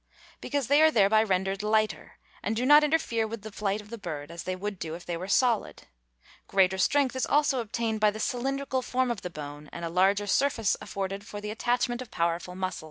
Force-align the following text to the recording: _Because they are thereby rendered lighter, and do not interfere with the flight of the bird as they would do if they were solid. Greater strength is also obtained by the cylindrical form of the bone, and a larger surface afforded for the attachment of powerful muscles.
_Because 0.41 0.65
they 0.65 0.81
are 0.81 0.89
thereby 0.89 1.21
rendered 1.21 1.61
lighter, 1.61 2.13
and 2.41 2.55
do 2.55 2.65
not 2.65 2.83
interfere 2.83 3.27
with 3.27 3.43
the 3.43 3.51
flight 3.51 3.81
of 3.81 3.91
the 3.91 3.99
bird 3.99 4.31
as 4.31 4.45
they 4.45 4.55
would 4.55 4.79
do 4.79 4.95
if 4.95 5.05
they 5.05 5.15
were 5.15 5.27
solid. 5.27 5.83
Greater 6.47 6.79
strength 6.79 7.15
is 7.15 7.27
also 7.27 7.59
obtained 7.59 7.99
by 7.99 8.09
the 8.09 8.19
cylindrical 8.19 8.81
form 8.81 9.11
of 9.11 9.21
the 9.21 9.29
bone, 9.29 9.69
and 9.71 9.85
a 9.85 9.89
larger 9.89 10.25
surface 10.25 10.75
afforded 10.81 11.27
for 11.27 11.39
the 11.39 11.51
attachment 11.51 12.01
of 12.01 12.09
powerful 12.09 12.55
muscles. 12.55 12.79